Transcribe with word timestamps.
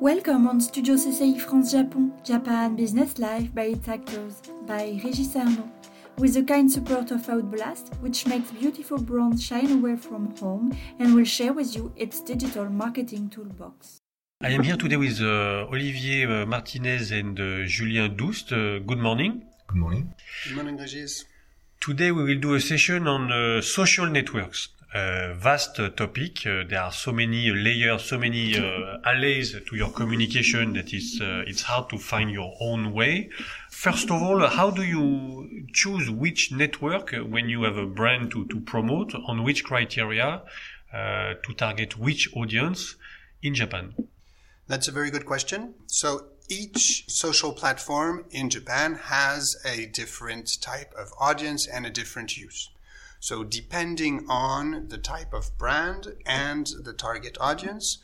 Welcome 0.00 0.48
on 0.48 0.62
Studio 0.62 0.94
CCI 0.94 1.38
France 1.42 1.72
Japon, 1.72 2.14
Japan 2.24 2.74
Business 2.74 3.18
Life 3.18 3.54
by 3.54 3.64
its 3.64 3.86
actors, 3.86 4.40
by 4.66 4.98
Régis 5.04 5.36
Arnaud, 5.36 5.68
with 6.16 6.32
the 6.32 6.42
kind 6.42 6.72
support 6.72 7.10
of 7.10 7.20
Outblast, 7.28 7.94
which 8.00 8.26
makes 8.26 8.50
beautiful 8.50 8.96
brands 8.96 9.42
shine 9.44 9.70
away 9.70 9.96
from 9.96 10.34
home 10.36 10.74
and 10.98 11.14
will 11.14 11.26
share 11.26 11.52
with 11.52 11.76
you 11.76 11.92
its 11.96 12.22
digital 12.22 12.64
marketing 12.70 13.28
toolbox. 13.28 13.98
I 14.40 14.48
am 14.48 14.62
here 14.62 14.78
today 14.78 14.96
with 14.96 15.20
uh, 15.20 15.68
Olivier 15.70 16.24
uh, 16.24 16.46
Martinez 16.46 17.10
and 17.10 17.38
uh, 17.38 17.66
Julien 17.66 18.16
Doust. 18.16 18.52
Uh, 18.52 18.78
good 18.78 19.00
morning. 19.00 19.44
Good 19.66 19.76
morning. 19.76 20.14
Good 20.44 20.56
morning, 20.56 20.78
Régis. 20.78 21.26
Today 21.78 22.10
we 22.10 22.24
will 22.24 22.40
do 22.40 22.54
a 22.54 22.60
session 22.60 23.06
on 23.06 23.30
uh, 23.30 23.60
social 23.60 24.06
networks. 24.06 24.70
Uh, 24.92 25.34
vast 25.34 25.76
topic. 25.96 26.44
Uh, 26.44 26.64
there 26.68 26.82
are 26.82 26.90
so 26.90 27.12
many 27.12 27.48
layers, 27.52 28.02
so 28.02 28.18
many 28.18 28.58
uh, 28.58 28.98
alleys 29.04 29.54
to 29.64 29.76
your 29.76 29.90
communication 29.90 30.72
that 30.72 30.92
is 30.92 31.20
uh, 31.22 31.44
it's 31.46 31.62
hard 31.62 31.88
to 31.88 31.96
find 31.96 32.28
your 32.28 32.56
own 32.60 32.92
way. 32.92 33.30
First 33.70 34.10
of 34.10 34.20
all, 34.20 34.44
how 34.48 34.68
do 34.70 34.82
you 34.82 35.64
choose 35.72 36.10
which 36.10 36.50
network 36.50 37.12
when 37.12 37.48
you 37.48 37.62
have 37.62 37.76
a 37.76 37.86
brand 37.86 38.32
to, 38.32 38.46
to 38.46 38.58
promote? 38.58 39.14
On 39.14 39.44
which 39.44 39.62
criteria 39.62 40.42
uh, 40.92 41.34
to 41.44 41.54
target 41.56 41.96
which 41.96 42.28
audience 42.34 42.96
in 43.44 43.54
Japan? 43.54 43.94
That's 44.66 44.88
a 44.88 44.92
very 44.92 45.12
good 45.12 45.24
question. 45.24 45.74
So 45.86 46.24
each 46.48 47.04
social 47.08 47.52
platform 47.52 48.24
in 48.32 48.50
Japan 48.50 48.96
has 48.96 49.56
a 49.64 49.86
different 49.86 50.60
type 50.60 50.92
of 50.98 51.12
audience 51.20 51.68
and 51.68 51.86
a 51.86 51.90
different 51.90 52.36
use. 52.36 52.70
So 53.20 53.44
depending 53.44 54.26
on 54.28 54.88
the 54.88 54.98
type 54.98 55.34
of 55.34 55.56
brand 55.58 56.14
and 56.24 56.66
the 56.82 56.94
target 56.94 57.36
audience, 57.38 57.98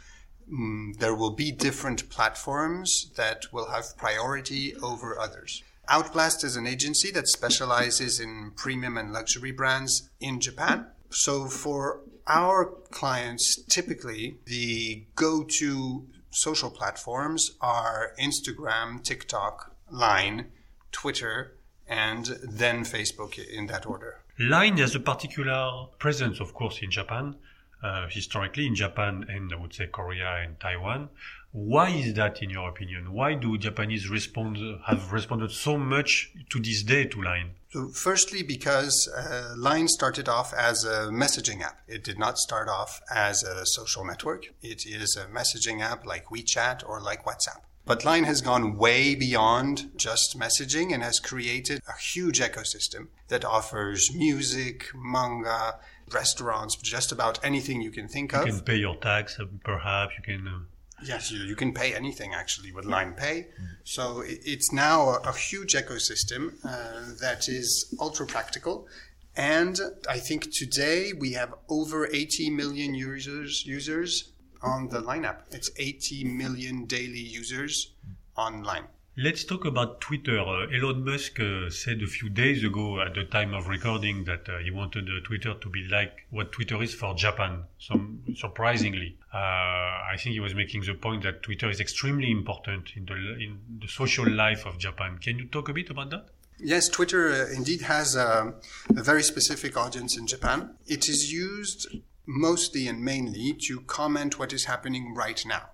mm, 0.50 0.94
there 0.98 1.14
will 1.14 1.32
be 1.32 1.50
different 1.50 2.10
platforms 2.10 3.10
that 3.16 3.46
will 3.50 3.70
have 3.70 3.96
priority 3.96 4.76
over 4.76 5.18
others. 5.18 5.62
Outblast 5.88 6.44
is 6.44 6.56
an 6.56 6.66
agency 6.66 7.10
that 7.12 7.28
specializes 7.28 8.20
in 8.20 8.52
premium 8.56 8.98
and 8.98 9.12
luxury 9.12 9.52
brands 9.52 10.10
in 10.20 10.38
Japan. 10.40 10.86
So 11.10 11.46
for 11.46 12.02
our 12.26 12.66
clients, 12.90 13.62
typically 13.70 14.38
the 14.44 15.06
go-to 15.14 16.06
social 16.30 16.70
platforms 16.70 17.52
are 17.62 18.12
Instagram, 18.20 19.02
TikTok, 19.02 19.74
Line, 19.90 20.48
Twitter, 20.92 21.56
and 21.86 22.26
then 22.42 22.84
Facebook 22.84 23.38
in 23.38 23.66
that 23.68 23.86
order. 23.86 24.20
Line 24.38 24.76
has 24.78 24.94
a 24.94 25.00
particular 25.00 25.86
presence, 25.98 26.40
of 26.40 26.52
course, 26.52 26.82
in 26.82 26.90
Japan, 26.90 27.36
uh, 27.82 28.06
historically 28.10 28.66
in 28.66 28.74
Japan 28.74 29.24
and 29.28 29.50
I 29.50 29.56
would 29.56 29.72
say 29.72 29.86
Korea 29.86 30.42
and 30.42 30.60
Taiwan. 30.60 31.08
Why 31.52 31.88
is 31.88 32.12
that, 32.14 32.42
in 32.42 32.50
your 32.50 32.68
opinion? 32.68 33.14
Why 33.14 33.32
do 33.32 33.56
Japanese 33.56 34.10
respond 34.10 34.58
have 34.84 35.10
responded 35.10 35.52
so 35.52 35.78
much 35.78 36.30
to 36.50 36.60
this 36.60 36.82
day 36.82 37.06
to 37.06 37.22
Line? 37.22 37.52
So, 37.70 37.88
firstly, 37.88 38.42
because 38.42 39.08
uh, 39.08 39.54
Line 39.56 39.88
started 39.88 40.28
off 40.28 40.52
as 40.52 40.84
a 40.84 41.08
messaging 41.10 41.62
app. 41.62 41.80
It 41.88 42.04
did 42.04 42.18
not 42.18 42.36
start 42.36 42.68
off 42.68 43.00
as 43.10 43.42
a 43.42 43.64
social 43.64 44.04
network. 44.04 44.48
It 44.60 44.84
is 44.84 45.16
a 45.16 45.24
messaging 45.34 45.80
app 45.80 46.04
like 46.04 46.26
WeChat 46.26 46.86
or 46.86 47.00
like 47.00 47.24
WhatsApp. 47.24 47.62
But 47.86 48.04
Line 48.04 48.24
has 48.24 48.40
gone 48.40 48.76
way 48.76 49.14
beyond 49.14 49.92
just 49.96 50.36
messaging 50.38 50.92
and 50.92 51.04
has 51.04 51.20
created 51.20 51.80
a 51.88 51.96
huge 51.96 52.40
ecosystem 52.40 53.06
that 53.28 53.44
offers 53.44 54.12
music, 54.12 54.90
manga, 54.92 55.78
restaurants, 56.12 56.74
just 56.76 57.12
about 57.12 57.42
anything 57.44 57.80
you 57.80 57.92
can 57.92 58.08
think 58.08 58.32
You 58.32 58.38
of. 58.40 58.46
You 58.46 58.52
can 58.54 58.62
pay 58.62 58.76
your 58.76 58.96
tax, 58.96 59.38
uh, 59.38 59.44
perhaps. 59.64 60.14
You 60.18 60.24
can. 60.24 60.48
Uh, 60.48 60.58
Yes, 61.04 61.30
you, 61.30 61.40
you 61.40 61.54
can 61.54 61.74
pay 61.74 61.94
anything 61.94 62.32
actually 62.32 62.72
with 62.72 62.86
Line 62.86 63.12
Pay. 63.12 63.48
So 63.84 64.20
it, 64.20 64.38
it's 64.44 64.72
now 64.72 65.10
a, 65.10 65.20
a 65.28 65.32
huge 65.32 65.74
ecosystem 65.74 66.54
uh, 66.64 67.12
that 67.20 67.50
is 67.50 67.94
ultra 68.00 68.26
practical. 68.26 68.88
And 69.36 69.78
I 70.08 70.18
think 70.18 70.50
today 70.50 71.12
we 71.12 71.32
have 71.32 71.52
over 71.68 72.06
80 72.06 72.48
million 72.48 72.94
users 72.94 73.66
users 73.66 74.32
on 74.62 74.88
the 74.88 75.00
Line 75.00 75.24
app. 75.24 75.46
It's 75.50 75.70
80 75.76 76.24
million 76.24 76.84
daily 76.86 77.20
users 77.20 77.92
online. 78.36 78.84
Let's 79.18 79.44
talk 79.44 79.64
about 79.64 80.02
Twitter. 80.02 80.38
Uh, 80.38 80.66
Elon 80.66 81.02
Musk 81.02 81.40
uh, 81.40 81.70
said 81.70 82.02
a 82.02 82.06
few 82.06 82.28
days 82.28 82.62
ago 82.62 83.00
at 83.00 83.14
the 83.14 83.24
time 83.24 83.54
of 83.54 83.66
recording 83.66 84.24
that 84.24 84.46
uh, 84.46 84.58
he 84.58 84.70
wanted 84.70 85.08
uh, 85.08 85.24
Twitter 85.24 85.54
to 85.54 85.70
be 85.70 85.88
like 85.90 86.26
what 86.28 86.52
Twitter 86.52 86.82
is 86.82 86.92
for 86.92 87.14
Japan. 87.14 87.64
Some 87.78 88.22
surprisingly, 88.36 89.16
uh, 89.32 89.38
I 89.38 90.16
think 90.18 90.34
he 90.34 90.40
was 90.40 90.54
making 90.54 90.82
the 90.82 90.92
point 90.92 91.22
that 91.22 91.42
Twitter 91.42 91.70
is 91.70 91.80
extremely 91.80 92.30
important 92.30 92.90
in 92.94 93.06
the 93.06 93.14
in 93.14 93.58
the 93.80 93.88
social 93.88 94.28
life 94.28 94.66
of 94.66 94.76
Japan. 94.76 95.16
Can 95.16 95.38
you 95.38 95.46
talk 95.46 95.70
a 95.70 95.72
bit 95.72 95.88
about 95.88 96.10
that? 96.10 96.26
Yes, 96.58 96.88
Twitter 96.90 97.30
uh, 97.30 97.54
indeed 97.54 97.82
has 97.82 98.16
a, 98.16 98.52
a 98.90 99.02
very 99.02 99.22
specific 99.22 99.78
audience 99.78 100.18
in 100.18 100.26
Japan. 100.26 100.76
It 100.86 101.08
is 101.08 101.32
used 101.32 101.86
mostly 102.26 102.88
and 102.88 103.02
mainly 103.02 103.52
to 103.52 103.80
comment 103.82 104.38
what 104.38 104.52
is 104.52 104.64
happening 104.64 105.14
right 105.14 105.44
now. 105.46 105.70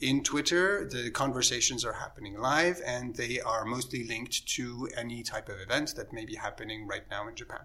In 0.00 0.22
Twitter, 0.22 0.86
the 0.86 1.10
conversations 1.10 1.84
are 1.84 1.94
happening 1.94 2.38
live 2.38 2.80
and 2.86 3.16
they 3.16 3.40
are 3.40 3.64
mostly 3.64 4.04
linked 4.04 4.46
to 4.48 4.88
any 4.96 5.22
type 5.22 5.48
of 5.48 5.58
event 5.58 5.96
that 5.96 6.12
may 6.12 6.24
be 6.24 6.36
happening 6.36 6.86
right 6.86 7.08
now 7.10 7.26
in 7.28 7.34
Japan. 7.34 7.64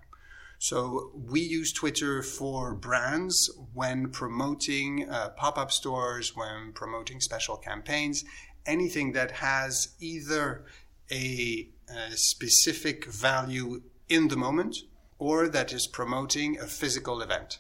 So 0.58 1.12
we 1.14 1.42
use 1.42 1.74
Twitter 1.74 2.22
for 2.22 2.74
brands 2.74 3.50
when 3.74 4.12
promoting 4.12 5.10
uh, 5.10 5.30
pop-up 5.30 5.72
stores, 5.72 6.36
when 6.36 6.72
promoting 6.74 7.20
special 7.20 7.58
campaigns, 7.58 8.24
anything 8.66 9.12
that 9.14 9.32
has 9.32 9.96
either 10.00 10.64
a, 11.12 11.68
a 11.90 12.12
specific 12.12 13.06
value 13.06 13.82
in 14.08 14.30
the 14.30 14.38
moment 14.38 14.78
or 15.18 15.50
that 15.50 15.74
is 15.74 15.86
promoting 15.88 16.60
a 16.60 16.68
physical 16.68 17.22
event. 17.22 17.60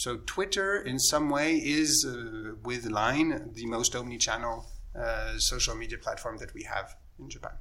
So 0.00 0.16
Twitter, 0.24 0.80
in 0.80 0.98
some 0.98 1.28
way, 1.28 1.56
is 1.58 2.06
uh, 2.08 2.54
with 2.64 2.86
Line 2.86 3.50
the 3.52 3.66
most 3.66 3.94
omni-channel 3.94 4.64
uh, 4.98 5.36
social 5.36 5.74
media 5.74 5.98
platform 5.98 6.38
that 6.38 6.54
we 6.54 6.62
have 6.62 6.96
in 7.18 7.28
Japan. 7.28 7.52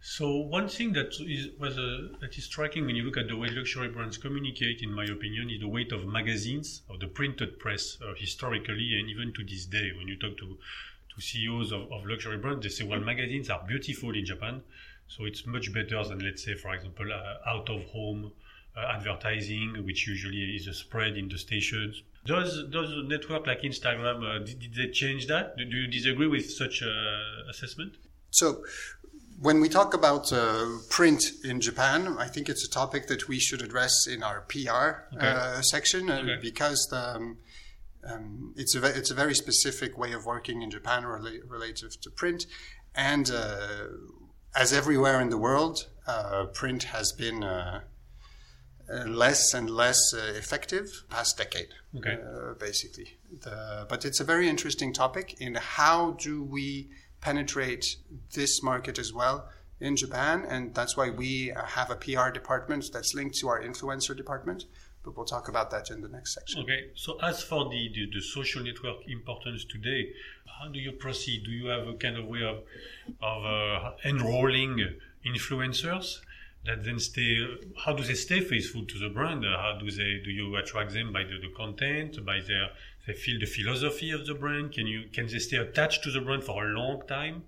So 0.00 0.30
one 0.36 0.68
thing 0.68 0.92
that 0.92 1.10
is 1.26 1.48
was 1.58 1.76
uh, 1.76 2.18
that 2.20 2.38
is 2.38 2.44
striking 2.44 2.86
when 2.86 2.94
you 2.94 3.02
look 3.02 3.16
at 3.16 3.26
the 3.26 3.36
way 3.36 3.48
luxury 3.48 3.88
brands 3.88 4.16
communicate, 4.16 4.80
in 4.80 4.92
my 4.92 5.06
opinion, 5.06 5.50
is 5.50 5.58
the 5.58 5.66
weight 5.66 5.90
of 5.90 6.06
magazines 6.06 6.82
of 6.88 7.00
the 7.00 7.08
printed 7.08 7.58
press 7.58 7.98
uh, 8.00 8.14
historically 8.16 8.90
and 9.00 9.10
even 9.10 9.32
to 9.32 9.42
this 9.42 9.64
day. 9.64 9.90
When 9.98 10.06
you 10.06 10.16
talk 10.20 10.38
to 10.38 10.56
to 11.16 11.20
CEOs 11.20 11.72
of, 11.72 11.90
of 11.90 12.06
luxury 12.06 12.38
brands, 12.38 12.62
they 12.62 12.68
say, 12.68 12.84
well, 12.84 13.00
magazines 13.00 13.50
are 13.50 13.62
beautiful 13.66 14.14
in 14.14 14.24
Japan, 14.24 14.62
so 15.08 15.24
it's 15.24 15.44
much 15.46 15.74
better 15.74 16.04
than 16.04 16.20
let's 16.20 16.44
say, 16.44 16.54
for 16.54 16.72
example, 16.76 17.12
uh, 17.12 17.50
out 17.50 17.68
of 17.68 17.82
home 17.86 18.30
advertising, 18.76 19.84
which 19.84 20.06
usually 20.06 20.56
is 20.56 20.66
a 20.66 20.74
spread 20.74 21.16
in 21.16 21.28
the 21.28 21.38
stations. 21.38 22.02
Does 22.24 22.64
does 22.70 22.90
a 22.92 23.02
network 23.02 23.46
like 23.46 23.62
Instagram 23.62 24.22
uh, 24.24 24.38
did, 24.44 24.60
did 24.60 24.74
they 24.74 24.90
change 24.92 25.26
that? 25.26 25.56
Do, 25.56 25.64
do 25.64 25.76
you 25.76 25.88
disagree 25.88 26.28
with 26.28 26.50
such 26.50 26.82
uh, 26.82 27.50
assessment? 27.50 27.94
So, 28.30 28.64
when 29.40 29.60
we 29.60 29.68
talk 29.68 29.92
about 29.92 30.32
uh, 30.32 30.66
print 30.88 31.22
in 31.44 31.60
Japan, 31.60 32.16
I 32.18 32.28
think 32.28 32.48
it's 32.48 32.64
a 32.64 32.70
topic 32.70 33.08
that 33.08 33.26
we 33.28 33.38
should 33.40 33.60
address 33.60 34.06
in 34.06 34.22
our 34.22 34.42
PR 34.42 35.16
Okay. 35.16 35.26
uh, 35.26 35.60
section 35.62 36.10
uh, 36.10 36.18
Okay. 36.20 36.38
because 36.40 36.86
the, 36.90 37.16
um, 37.16 37.38
um, 38.04 38.54
it's 38.56 38.74
a 38.76 38.80
ve- 38.80 38.96
it's 39.00 39.10
a 39.10 39.14
very 39.14 39.34
specific 39.34 39.98
way 39.98 40.12
of 40.12 40.24
working 40.24 40.62
in 40.62 40.70
Japan 40.70 41.02
rela- 41.02 41.40
relative 41.48 42.00
to 42.02 42.10
print, 42.10 42.46
and 42.94 43.30
uh, 43.30 43.86
as 44.54 44.72
everywhere 44.72 45.20
in 45.20 45.30
the 45.30 45.38
world, 45.38 45.88
uh, 46.06 46.44
print 46.46 46.84
has 46.84 47.10
been 47.12 47.42
uh, 48.90 49.04
less 49.04 49.54
and 49.54 49.70
less 49.70 50.14
uh, 50.14 50.32
effective 50.36 51.04
past 51.08 51.36
decade 51.38 51.68
Okay. 51.96 52.18
uh, 52.22 52.54
basically. 52.54 53.16
The, 53.42 53.86
but 53.88 54.04
it's 54.04 54.20
a 54.20 54.24
very 54.24 54.48
interesting 54.48 54.92
topic 54.92 55.40
in 55.40 55.54
how 55.54 56.12
do 56.12 56.42
we 56.42 56.88
penetrate 57.20 57.96
this 58.34 58.62
market 58.62 58.98
as 58.98 59.12
well 59.12 59.48
in 59.80 59.96
Japan, 59.96 60.44
and 60.48 60.74
that's 60.74 60.96
why 60.96 61.10
we 61.10 61.52
have 61.66 61.90
a 61.90 61.96
PR 61.96 62.30
department 62.30 62.90
that's 62.92 63.14
linked 63.14 63.36
to 63.38 63.48
our 63.48 63.60
influencer 63.62 64.16
department. 64.16 64.64
But 65.04 65.16
we'll 65.16 65.26
talk 65.26 65.48
about 65.48 65.70
that 65.72 65.90
in 65.90 66.00
the 66.00 66.08
next 66.08 66.34
section. 66.34 66.62
Okay, 66.62 66.90
so 66.94 67.18
as 67.20 67.42
for 67.42 67.68
the, 67.68 67.90
the, 67.92 68.08
the 68.14 68.20
social 68.20 68.62
network 68.62 68.98
importance 69.08 69.64
today, 69.64 70.12
how 70.60 70.68
do 70.68 70.78
you 70.78 70.92
proceed? 70.92 71.44
Do 71.44 71.50
you 71.50 71.66
have 71.66 71.88
a 71.88 71.94
kind 71.94 72.16
of 72.16 72.26
way 72.26 72.42
of, 72.44 72.58
of 73.20 73.44
uh, 73.44 73.90
enrolling 74.04 74.94
influencers 75.26 76.20
that 76.64 76.84
then 76.84 76.98
stay? 76.98 77.46
How 77.84 77.92
do 77.92 78.02
they 78.02 78.14
stay 78.14 78.40
faithful 78.40 78.84
to 78.86 78.98
the 78.98 79.08
brand? 79.08 79.44
How 79.44 79.78
do 79.78 79.90
they? 79.90 80.20
Do 80.24 80.30
you 80.30 80.56
attract 80.56 80.92
them 80.92 81.12
by 81.12 81.24
the, 81.24 81.38
the 81.40 81.52
content, 81.56 82.24
by 82.24 82.40
their 82.40 82.70
they 83.06 83.14
feel 83.14 83.40
the 83.40 83.46
philosophy 83.46 84.10
of 84.12 84.26
the 84.26 84.34
brand? 84.34 84.72
Can 84.72 84.86
you 84.86 85.08
can 85.12 85.26
they 85.26 85.38
stay 85.38 85.56
attached 85.56 86.02
to 86.04 86.10
the 86.10 86.20
brand 86.20 86.44
for 86.44 86.64
a 86.64 86.68
long 86.68 87.02
time? 87.06 87.44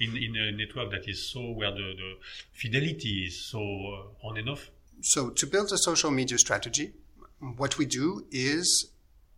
In, 0.00 0.16
in 0.16 0.34
a 0.34 0.50
network 0.50 0.90
that 0.90 1.08
is 1.08 1.30
so 1.30 1.52
where 1.52 1.70
the, 1.70 1.94
the 1.96 2.14
fidelity 2.52 3.26
is 3.28 3.40
so 3.46 3.60
uh, 3.60 4.26
on 4.26 4.36
and 4.36 4.48
off. 4.48 4.68
So, 5.02 5.30
to 5.30 5.46
build 5.46 5.70
a 5.70 5.78
social 5.78 6.10
media 6.10 6.36
strategy, 6.36 6.94
what 7.38 7.78
we 7.78 7.86
do 7.86 8.26
is 8.32 8.90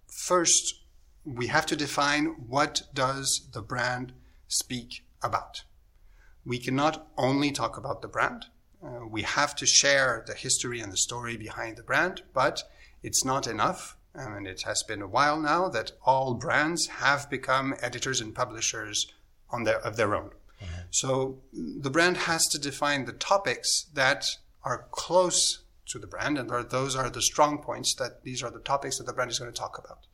first 0.06 0.80
we 1.26 1.48
have 1.48 1.66
to 1.66 1.76
define 1.76 2.26
what 2.48 2.82
does 2.94 3.48
the 3.52 3.60
brand 3.60 4.12
speak 4.48 5.04
about. 5.22 5.64
We 6.44 6.58
cannot 6.58 7.08
only 7.18 7.50
talk 7.50 7.76
about 7.76 8.00
the 8.00 8.08
brand. 8.08 8.46
Uh, 8.86 9.06
we 9.06 9.22
have 9.22 9.56
to 9.56 9.66
share 9.66 10.22
the 10.26 10.34
history 10.34 10.80
and 10.80 10.92
the 10.92 10.96
story 10.96 11.36
behind 11.36 11.76
the 11.76 11.82
brand, 11.82 12.22
but 12.32 12.62
it's 13.02 13.24
not 13.24 13.46
enough. 13.46 13.96
And 14.14 14.46
it 14.46 14.62
has 14.62 14.82
been 14.82 15.02
a 15.02 15.08
while 15.08 15.38
now 15.38 15.68
that 15.68 15.92
all 16.04 16.34
brands 16.34 16.86
have 16.86 17.28
become 17.28 17.74
editors 17.82 18.20
and 18.20 18.34
publishers 18.34 19.12
on 19.50 19.64
their, 19.64 19.78
of 19.80 19.96
their 19.96 20.14
own. 20.14 20.30
Mm-hmm. 20.62 20.82
So 20.90 21.38
the 21.52 21.90
brand 21.90 22.16
has 22.16 22.44
to 22.46 22.58
define 22.58 23.04
the 23.04 23.12
topics 23.12 23.86
that 23.94 24.36
are 24.64 24.86
close 24.90 25.64
to 25.88 25.98
the 25.98 26.06
brand, 26.06 26.38
and 26.38 26.50
are, 26.50 26.62
those 26.62 26.96
are 26.96 27.10
the 27.10 27.22
strong 27.22 27.58
points 27.58 27.94
that 27.96 28.24
these 28.24 28.42
are 28.42 28.50
the 28.50 28.58
topics 28.58 28.98
that 28.98 29.06
the 29.06 29.12
brand 29.12 29.30
is 29.30 29.38
going 29.38 29.52
to 29.52 29.58
talk 29.58 29.78
about. 29.78 30.06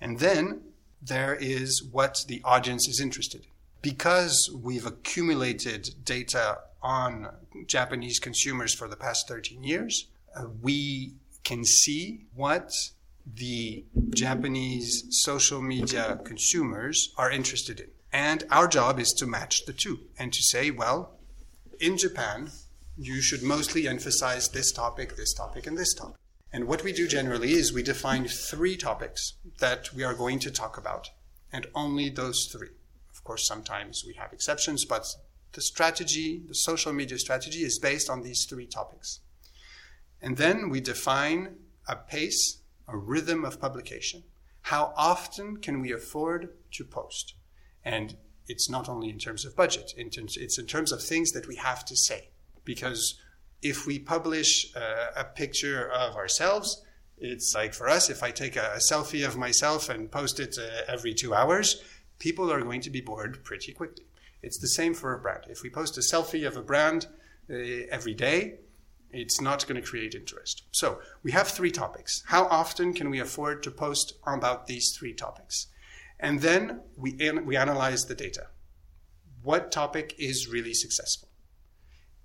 And 0.00 0.18
then 0.18 0.62
there 1.00 1.34
is 1.34 1.82
what 1.82 2.24
the 2.26 2.40
audience 2.44 2.88
is 2.88 3.00
interested 3.00 3.42
in. 3.42 3.48
Because 3.82 4.50
we've 4.62 4.86
accumulated 4.86 5.90
data 6.04 6.58
on 6.82 7.28
Japanese 7.66 8.18
consumers 8.18 8.74
for 8.74 8.88
the 8.88 8.96
past 8.96 9.28
13 9.28 9.62
years, 9.62 10.08
uh, 10.34 10.46
we 10.60 11.14
can 11.44 11.64
see 11.64 12.26
what 12.34 12.72
the 13.26 13.84
Japanese 14.10 15.04
social 15.10 15.62
media 15.62 16.20
consumers 16.24 17.12
are 17.16 17.30
interested 17.30 17.80
in. 17.80 17.88
And 18.12 18.44
our 18.50 18.68
job 18.68 18.98
is 18.98 19.12
to 19.14 19.26
match 19.26 19.64
the 19.64 19.72
two 19.72 20.00
and 20.18 20.32
to 20.32 20.42
say, 20.42 20.70
well, 20.70 21.18
in 21.80 21.96
Japan, 21.96 22.50
you 22.96 23.22
should 23.22 23.42
mostly 23.42 23.88
emphasize 23.88 24.48
this 24.48 24.70
topic, 24.70 25.16
this 25.16 25.32
topic, 25.32 25.66
and 25.66 25.78
this 25.78 25.94
topic. 25.94 26.16
And 26.52 26.66
what 26.68 26.84
we 26.84 26.92
do 26.92 27.08
generally 27.08 27.52
is 27.52 27.72
we 27.72 27.82
define 27.82 28.28
three 28.28 28.76
topics 28.76 29.34
that 29.58 29.92
we 29.94 30.04
are 30.04 30.14
going 30.14 30.38
to 30.40 30.50
talk 30.50 30.76
about, 30.76 31.08
and 31.50 31.66
only 31.74 32.10
those 32.10 32.46
three. 32.52 32.68
Of 33.10 33.24
course, 33.24 33.46
sometimes 33.46 34.04
we 34.06 34.14
have 34.14 34.32
exceptions, 34.32 34.84
but 34.84 35.06
the 35.52 35.60
strategy, 35.60 36.42
the 36.46 36.54
social 36.54 36.92
media 36.92 37.18
strategy, 37.18 37.60
is 37.60 37.78
based 37.78 38.08
on 38.08 38.22
these 38.22 38.44
three 38.44 38.66
topics. 38.66 39.20
And 40.20 40.36
then 40.36 40.70
we 40.70 40.80
define 40.80 41.56
a 41.88 41.96
pace, 41.96 42.58
a 42.88 42.96
rhythm 42.96 43.44
of 43.44 43.60
publication. 43.60 44.22
How 44.62 44.92
often 44.96 45.56
can 45.56 45.80
we 45.80 45.92
afford 45.92 46.50
to 46.72 46.84
post? 46.84 47.34
And 47.84 48.16
it's 48.46 48.70
not 48.70 48.88
only 48.88 49.10
in 49.10 49.18
terms 49.18 49.44
of 49.44 49.56
budget, 49.56 49.92
it's 49.96 50.58
in 50.58 50.66
terms 50.66 50.92
of 50.92 51.02
things 51.02 51.32
that 51.32 51.48
we 51.48 51.56
have 51.56 51.84
to 51.86 51.96
say. 51.96 52.28
Because 52.64 53.18
if 53.60 53.86
we 53.86 53.98
publish 53.98 54.72
uh, 54.76 55.08
a 55.16 55.24
picture 55.24 55.90
of 55.90 56.16
ourselves, 56.16 56.82
it's 57.18 57.54
like 57.54 57.74
for 57.74 57.88
us, 57.88 58.10
if 58.10 58.22
I 58.22 58.30
take 58.30 58.56
a, 58.56 58.74
a 58.74 58.92
selfie 58.92 59.26
of 59.26 59.36
myself 59.36 59.88
and 59.88 60.10
post 60.10 60.40
it 60.40 60.56
uh, 60.58 60.92
every 60.92 61.14
two 61.14 61.34
hours, 61.34 61.82
people 62.18 62.52
are 62.52 62.62
going 62.62 62.80
to 62.82 62.90
be 62.90 63.00
bored 63.00 63.44
pretty 63.44 63.72
quickly. 63.72 64.04
It's 64.42 64.58
the 64.58 64.68
same 64.68 64.94
for 64.94 65.14
a 65.14 65.18
brand. 65.18 65.44
If 65.48 65.62
we 65.62 65.70
post 65.70 65.96
a 65.96 66.00
selfie 66.00 66.46
of 66.46 66.56
a 66.56 66.62
brand 66.62 67.06
uh, 67.50 67.54
every 67.90 68.14
day, 68.14 68.58
it's 69.12 69.40
not 69.40 69.66
going 69.66 69.80
to 69.80 69.86
create 69.86 70.14
interest. 70.14 70.64
So 70.72 71.00
we 71.22 71.32
have 71.32 71.48
three 71.48 71.70
topics. 71.70 72.22
How 72.26 72.46
often 72.46 72.94
can 72.94 73.10
we 73.10 73.20
afford 73.20 73.62
to 73.62 73.70
post 73.70 74.14
about 74.26 74.66
these 74.66 74.94
three 74.98 75.14
topics? 75.14 75.66
And 76.18 76.40
then 76.40 76.80
we, 76.96 77.16
we 77.44 77.56
analyze 77.56 78.06
the 78.06 78.14
data. 78.14 78.46
What 79.42 79.70
topic 79.70 80.14
is 80.18 80.48
really 80.48 80.72
successful? 80.72 81.28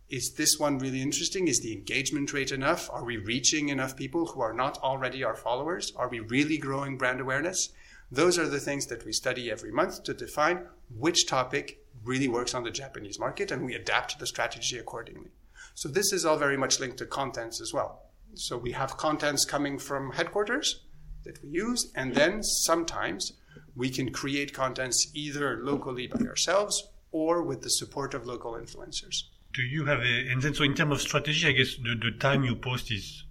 Is 0.09 0.35
this 0.35 0.57
one 0.57 0.79
really 0.79 1.01
interesting? 1.01 1.47
Is 1.47 1.59
the 1.59 1.73
engagement 1.73 2.31
rate 2.31 2.51
enough? 2.51 2.89
Are 2.91 3.03
we 3.03 3.17
reaching 3.17 3.67
enough 3.67 3.97
people 3.97 4.27
who 4.27 4.39
are 4.39 4.53
not 4.53 4.77
already 4.77 5.23
our 5.23 5.35
followers? 5.35 5.91
Are 5.97 6.07
we 6.07 6.21
really 6.21 6.57
growing 6.57 6.97
brand 6.97 7.19
awareness? 7.19 7.69
Those 8.09 8.39
are 8.39 8.47
the 8.47 8.61
things 8.61 8.85
that 8.85 9.03
we 9.03 9.11
study 9.11 9.51
every 9.51 9.71
month 9.71 10.03
to 10.03 10.13
define 10.13 10.67
which 10.95 11.27
topic 11.27 11.83
really 12.07 12.27
works 12.27 12.53
on 12.53 12.63
the 12.63 12.71
Japanese 12.71 13.19
market, 13.19 13.51
and 13.51 13.65
we 13.65 13.75
adapt 13.75 14.17
the 14.17 14.25
strategy 14.25 14.77
accordingly. 14.77 15.31
So 15.75 15.89
this 15.89 16.11
is 16.11 16.25
all 16.25 16.37
very 16.37 16.57
much 16.57 16.79
linked 16.79 16.97
to 16.97 17.05
contents 17.05 17.61
as 17.61 17.73
well. 17.73 18.01
So 18.33 18.57
we 18.57 18.71
have 18.71 18.97
contents 18.97 19.45
coming 19.45 19.77
from 19.77 20.11
headquarters 20.11 20.81
that 21.23 21.41
we 21.43 21.49
use, 21.49 21.91
and 21.95 22.15
then 22.15 22.41
sometimes 22.43 23.33
we 23.75 23.89
can 23.89 24.11
create 24.11 24.53
contents 24.53 25.11
either 25.13 25.59
locally 25.63 26.07
by 26.07 26.25
ourselves 26.25 26.87
or 27.11 27.43
with 27.43 27.61
the 27.61 27.69
support 27.69 28.13
of 28.13 28.25
local 28.25 28.53
influencers. 28.53 29.23
Do 29.53 29.61
you 29.61 29.85
have 29.85 29.99
a, 29.99 30.31
and 30.31 30.41
then 30.41 30.53
so 30.53 30.63
in 30.63 30.73
terms 30.73 30.93
of 30.93 31.01
strategy, 31.01 31.47
I 31.47 31.51
guess 31.51 31.75
the, 31.75 31.95
the 31.95 32.17
time 32.17 32.43
you 32.43 32.55
post 32.55 32.91
is, 32.91 33.23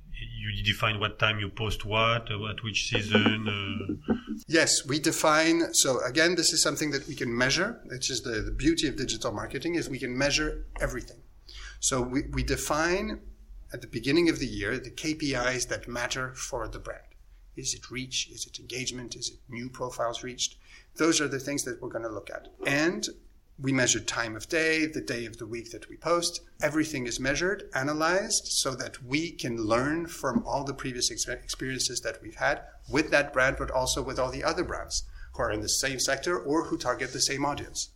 you 0.49 0.65
define 0.65 1.01
what 1.01 1.19
time 1.19 1.39
you 1.39 1.49
post 1.49 1.85
what, 1.85 2.31
uh, 2.31 2.47
at 2.49 2.63
which 2.63 2.89
season? 2.91 3.49
Uh... 3.49 4.15
Yes, 4.47 4.87
we 4.87 4.99
define, 4.99 5.73
so 5.75 6.01
again, 6.05 6.35
this 6.35 6.53
is 6.53 6.63
something 6.63 6.91
that 6.91 7.07
we 7.09 7.15
can 7.15 7.37
measure, 7.37 7.81
which 7.87 8.11
is 8.11 8.23
the, 8.23 8.43
the 8.43 8.51
beauty 8.51 8.87
of 8.89 8.97
digital 8.97 9.33
marketing, 9.33 9.75
is 9.75 9.89
we 9.89 9.99
can 9.99 10.17
measure 10.17 10.67
everything. 10.81 11.19
So 11.81 12.01
we, 12.01 12.23
we 12.33 12.43
define 12.43 13.21
at 13.73 13.81
the 13.81 13.87
beginning 13.87 14.29
of 14.29 14.39
the 14.39 14.47
year 14.47 14.79
the 14.79 14.91
KPIs 14.91 15.69
that 15.69 15.89
matter 15.89 16.35
for 16.35 16.69
the 16.69 16.79
brand. 16.79 17.03
Is 17.57 17.75
it 17.75 17.91
reach? 17.91 18.29
Is 18.31 18.47
it 18.47 18.59
engagement? 18.61 19.17
Is 19.17 19.31
it 19.31 19.39
new 19.49 19.71
profiles 19.71 20.23
reached? 20.23 20.57
Those 20.97 21.21
are 21.21 21.29
the 21.29 21.39
things 21.39 21.65
that 21.65 21.81
we're 21.81 21.89
going 21.89 22.05
to 22.05 22.11
look 22.11 22.31
at. 22.31 22.49
And 22.67 23.07
we 23.58 23.73
measure 23.73 24.00
time 24.00 24.37
of 24.37 24.49
day, 24.49 24.87
the 24.87 25.00
day 25.00 25.25
of 25.25 25.38
the 25.38 25.47
week 25.47 25.70
that 25.70 25.88
we 25.88 25.97
post. 25.97 26.41
Everything 26.62 27.06
is 27.06 27.19
measured, 27.19 27.70
analyzed, 27.75 28.49
so 28.49 28.75
that 28.75 29.03
we 29.03 29.31
can 29.31 29.56
learn 29.56 30.06
from 30.06 30.44
all 30.47 30.64
the 30.64 30.75
previous 30.75 31.11
experiences 31.11 32.00
that 32.00 32.20
we've 32.23 32.37
had 32.37 32.62
with 32.91 33.11
that 33.11 33.32
brand, 33.32 33.56
but 33.58 33.70
also 33.70 34.03
with 34.03 34.19
all 34.19 34.31
the 34.31 34.44
other 34.44 34.62
brands 34.62 35.05
who 35.32 35.43
are 35.43 35.50
in 35.50 35.62
the 35.62 35.69
same 35.69 35.99
sector 35.99 36.38
or 36.38 36.64
who 36.64 36.76
target 36.76 37.12
the 37.12 37.20
same 37.20 37.44
audience. 37.44 37.91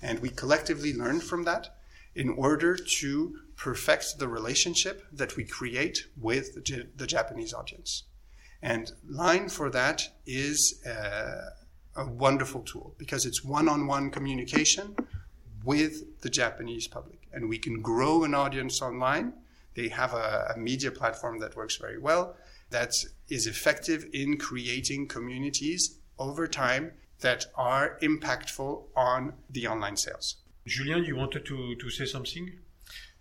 And 0.00 0.20
we 0.20 0.30
collectively 0.30 0.94
learn 0.94 1.20
from 1.20 1.44
that 1.44 1.76
in 2.14 2.30
order 2.30 2.76
to 2.76 3.38
perfect 3.56 4.18
the 4.18 4.28
relationship 4.28 5.04
that 5.12 5.36
we 5.36 5.44
create 5.44 6.06
with 6.16 6.54
the, 6.54 6.88
the 6.96 7.06
Japanese 7.06 7.52
audience. 7.52 8.04
And 8.62 8.92
Line 9.06 9.48
for 9.48 9.68
that 9.70 10.08
is. 10.26 10.82
Uh, 10.86 11.50
a 11.96 12.06
wonderful 12.06 12.62
tool 12.62 12.94
because 12.98 13.26
it's 13.26 13.44
one-on-one 13.44 14.10
communication 14.10 14.96
with 15.64 16.20
the 16.22 16.30
Japanese 16.30 16.88
public, 16.88 17.28
and 17.32 17.48
we 17.48 17.58
can 17.58 17.80
grow 17.80 18.24
an 18.24 18.34
audience 18.34 18.82
online. 18.82 19.32
They 19.74 19.88
have 19.88 20.12
a, 20.12 20.52
a 20.54 20.58
media 20.58 20.90
platform 20.90 21.38
that 21.40 21.56
works 21.56 21.76
very 21.76 21.98
well, 21.98 22.36
that 22.70 22.94
is 23.28 23.46
effective 23.46 24.06
in 24.12 24.38
creating 24.38 25.08
communities 25.08 25.98
over 26.18 26.46
time 26.46 26.92
that 27.20 27.46
are 27.54 27.98
impactful 28.02 28.82
on 28.96 29.34
the 29.50 29.66
online 29.66 29.96
sales. 29.96 30.36
Julien, 30.66 31.04
you 31.04 31.16
wanted 31.16 31.44
to, 31.46 31.76
to 31.76 31.90
say 31.90 32.04
something? 32.04 32.52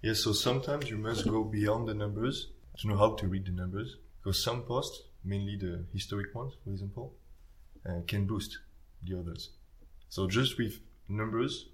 Yes, 0.01 0.23
so 0.23 0.33
sometimes 0.33 0.89
you 0.89 0.97
must 0.97 1.27
go 1.27 1.43
beyond 1.43 1.87
the 1.87 1.93
numbers 1.93 2.47
to 2.79 2.87
know 2.87 2.97
how 2.97 3.13
to 3.15 3.27
read 3.27 3.45
the 3.45 3.51
numbers. 3.51 3.97
Because 4.23 4.43
some 4.43 4.63
posts, 4.63 5.01
mainly 5.23 5.57
the 5.57 5.85
historic 5.93 6.33
ones, 6.33 6.53
for 6.63 6.71
example, 6.71 7.13
uh, 7.87 8.01
can 8.07 8.25
boost 8.25 8.59
the 9.03 9.17
others. 9.19 9.49
So 10.09 10.27
just 10.27 10.57
with 10.57 10.79
numbers, 11.07 11.67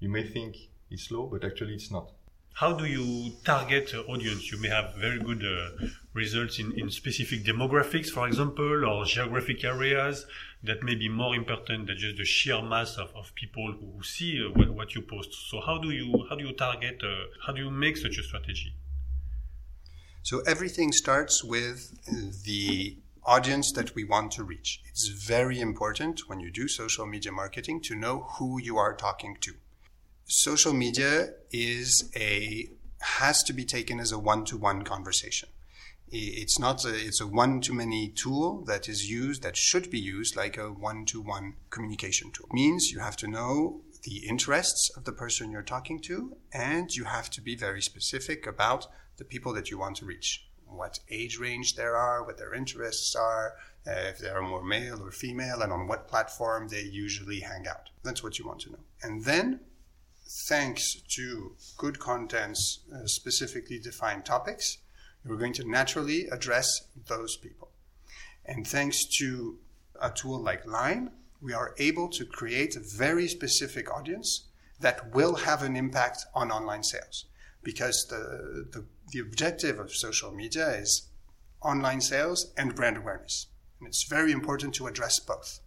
you 0.00 0.08
may 0.08 0.24
think 0.24 0.56
it's 0.90 1.10
low, 1.10 1.26
but 1.26 1.44
actually 1.44 1.74
it's 1.74 1.90
not. 1.90 2.10
How 2.54 2.74
do 2.74 2.84
you 2.84 3.32
target 3.44 3.92
uh, 3.94 4.00
audience? 4.12 4.52
You 4.52 4.58
may 4.60 4.68
have 4.68 4.94
very 4.96 5.18
good 5.18 5.42
uh, 5.42 5.86
results 6.12 6.58
in, 6.58 6.78
in 6.78 6.90
specific 6.90 7.44
demographics, 7.44 8.10
for 8.10 8.26
example, 8.26 8.84
or 8.84 9.06
geographic 9.06 9.64
areas 9.64 10.26
that 10.62 10.82
may 10.82 10.94
be 10.94 11.08
more 11.08 11.34
important 11.34 11.86
than 11.86 11.96
just 11.96 12.18
the 12.18 12.24
sheer 12.24 12.60
mass 12.60 12.98
of, 12.98 13.08
of 13.16 13.34
people 13.34 13.72
who 13.72 14.02
see 14.02 14.44
uh, 14.44 14.50
what, 14.50 14.70
what, 14.74 14.94
you 14.94 15.00
post. 15.00 15.32
So 15.50 15.60
how 15.60 15.78
do 15.78 15.90
you 15.90 16.26
how 16.28 16.36
do 16.36 16.44
you 16.44 16.52
target? 16.52 17.00
Uh, 17.02 17.24
how 17.46 17.52
do 17.54 17.62
you 17.62 17.70
make 17.70 17.96
such 17.96 18.18
a 18.18 18.22
strategy? 18.22 18.74
So 20.22 20.40
everything 20.40 20.92
starts 20.92 21.42
with 21.42 21.78
the 22.44 22.96
audience 23.24 23.72
that 23.72 23.94
we 23.94 24.04
want 24.04 24.32
to 24.32 24.44
reach. 24.44 24.80
It's 24.88 25.08
very 25.08 25.60
important 25.60 26.28
when 26.28 26.40
you 26.40 26.50
do 26.50 26.68
social 26.68 27.06
media 27.06 27.32
marketing 27.32 27.80
to 27.82 27.94
know 27.94 28.26
who 28.38 28.60
you 28.60 28.76
are 28.78 28.94
talking 28.94 29.36
to. 29.42 29.54
Social 30.24 30.72
media 30.72 31.30
is 31.50 32.10
a 32.16 32.70
has 33.00 33.42
to 33.44 33.52
be 33.52 33.64
taken 33.64 33.98
as 33.98 34.12
a 34.12 34.18
one-to-one 34.18 34.82
conversation. 34.82 35.48
It's 36.14 36.58
not 36.58 36.84
a, 36.84 36.94
it's 36.94 37.20
a 37.20 37.26
one-to-many 37.26 38.08
tool 38.10 38.64
that 38.66 38.88
is 38.88 39.10
used 39.10 39.42
that 39.42 39.56
should 39.56 39.90
be 39.90 39.98
used 39.98 40.36
like 40.36 40.56
a 40.58 40.68
one-to-one 40.68 41.54
communication 41.70 42.30
tool. 42.30 42.46
It 42.50 42.54
means 42.54 42.92
you 42.92 43.00
have 43.00 43.16
to 43.18 43.26
know 43.26 43.80
the 44.04 44.26
interests 44.28 44.90
of 44.96 45.04
the 45.04 45.12
person 45.12 45.50
you're 45.50 45.62
talking 45.62 46.00
to 46.00 46.36
and 46.52 46.94
you 46.94 47.04
have 47.04 47.30
to 47.30 47.40
be 47.40 47.56
very 47.56 47.80
specific 47.80 48.46
about 48.46 48.86
the 49.16 49.24
people 49.24 49.52
that 49.54 49.70
you 49.70 49.78
want 49.78 49.96
to 49.96 50.04
reach 50.04 50.46
what 50.76 50.98
age 51.10 51.38
range 51.38 51.76
there 51.76 51.96
are, 51.96 52.24
what 52.24 52.38
their 52.38 52.54
interests 52.54 53.14
are, 53.14 53.54
uh, 53.86 53.90
if 53.90 54.18
they 54.18 54.28
are 54.28 54.42
more 54.42 54.64
male 54.64 55.02
or 55.02 55.10
female, 55.10 55.62
and 55.62 55.72
on 55.72 55.86
what 55.86 56.08
platform 56.08 56.68
they 56.68 56.82
usually 56.82 57.40
hang 57.40 57.66
out. 57.66 57.90
That's 58.02 58.22
what 58.22 58.38
you 58.38 58.46
want 58.46 58.60
to 58.60 58.72
know. 58.72 58.78
And 59.02 59.24
then, 59.24 59.60
thanks 60.48 60.94
to 61.16 61.56
good 61.76 61.98
contents, 61.98 62.80
uh, 62.94 63.06
specifically 63.06 63.78
defined 63.78 64.24
topics, 64.24 64.78
you're 65.24 65.36
going 65.36 65.52
to 65.54 65.68
naturally 65.68 66.26
address 66.28 66.82
those 67.08 67.36
people. 67.36 67.70
And 68.44 68.66
thanks 68.66 69.04
to 69.18 69.58
a 70.00 70.10
tool 70.10 70.40
like 70.40 70.66
Line, 70.66 71.10
we 71.40 71.52
are 71.52 71.74
able 71.78 72.08
to 72.08 72.24
create 72.24 72.76
a 72.76 72.80
very 72.80 73.28
specific 73.28 73.92
audience 73.92 74.48
that 74.80 75.12
will 75.12 75.36
have 75.36 75.62
an 75.62 75.76
impact 75.76 76.24
on 76.34 76.50
online 76.50 76.82
sales. 76.82 77.26
Because 77.62 78.06
the, 78.08 78.66
the, 78.72 78.84
the 79.12 79.20
objective 79.20 79.78
of 79.78 79.94
social 79.94 80.32
media 80.32 80.68
is 80.70 81.08
online 81.62 82.00
sales 82.00 82.52
and 82.56 82.74
brand 82.74 82.96
awareness. 82.96 83.46
And 83.78 83.88
it's 83.88 84.04
very 84.04 84.32
important 84.32 84.74
to 84.74 84.86
address 84.86 85.18
both. 85.20 85.60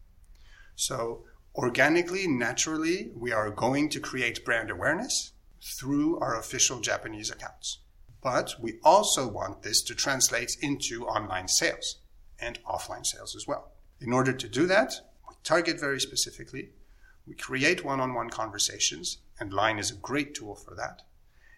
So 0.75 1.23
organically, 1.55 2.27
naturally, 2.27 3.11
we 3.15 3.31
are 3.31 3.49
going 3.49 3.89
to 3.89 3.99
create 3.99 4.45
brand 4.45 4.69
awareness 4.69 5.31
through 5.79 6.19
our 6.19 6.37
official 6.37 6.79
Japanese 6.79 7.31
accounts. 7.31 7.79
But 8.21 8.55
we 8.59 8.79
also 8.83 9.27
want 9.27 9.61
this 9.61 9.81
to 9.83 9.95
translate 9.95 10.57
into 10.61 11.05
online 11.05 11.47
sales 11.47 11.97
and 12.39 12.59
offline 12.63 13.05
sales 13.05 13.35
as 13.35 13.47
well. 13.47 13.71
In 14.01 14.11
order 14.11 14.33
to 14.33 14.49
do 14.49 14.67
that, 14.67 14.93
we 15.29 15.35
target 15.43 15.79
very 15.79 15.99
specifically, 15.99 16.69
we 17.27 17.35
create 17.35 17.85
one 17.85 17.99
on 17.99 18.13
one 18.13 18.29
conversations, 18.29 19.19
and 19.39 19.53
Line 19.53 19.79
is 19.79 19.91
a 19.91 19.95
great 19.95 20.35
tool 20.35 20.55
for 20.55 20.75
that. 20.75 21.03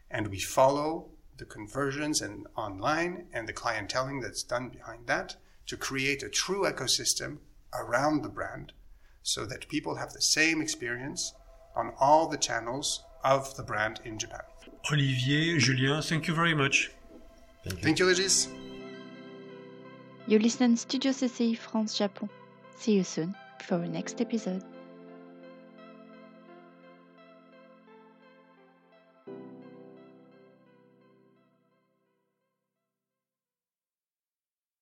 And 0.10 0.28
we 0.28 0.40
follow 0.40 1.10
the 1.38 1.46
conversions 1.46 2.22
and 2.22 2.48
online 2.56 3.28
and 3.34 3.48
the 3.48 3.54
clienteling 3.54 4.22
that's 4.22 4.44
done 4.44 4.70
behind 4.70 5.08
that 5.08 5.36
to 5.68 5.78
create 5.78 6.24
a 6.24 6.30
true 6.30 6.64
ecosystem 6.64 7.38
around 7.74 8.24
the 8.24 8.30
brand 8.30 8.74
so 9.22 9.46
that 9.46 9.68
people 9.68 9.96
have 9.96 10.14
the 10.14 10.22
same 10.22 10.62
experience 10.62 11.34
on 11.76 11.94
all 12.00 12.28
the 12.28 12.38
channels 12.38 13.04
of 13.24 13.56
the 13.56 13.64
brand 13.64 14.00
in 14.06 14.18
Japan. 14.18 14.42
Olivier, 14.92 15.58
Julien, 15.58 16.02
thank 16.02 16.28
you 16.28 16.34
very 16.34 16.56
much. 16.56 16.92
Thank 17.64 17.78
you. 17.78 17.84
Thank 17.84 18.00
you, 18.00 18.08
Regis. 18.08 18.48
You 20.28 20.40
listen 20.40 20.78
Studio 20.78 21.12
CCI 21.12 21.58
France 21.58 21.98
Japon. 21.98 22.30
See 22.78 22.94
you 22.94 23.04
soon 23.04 23.36
for 23.66 23.78
the 23.78 23.88
next 23.88 24.22
episode. 24.22 24.64